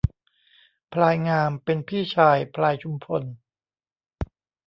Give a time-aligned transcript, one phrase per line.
[0.93, 3.23] พลายงามเป็นพี่ชายพลายชุมพล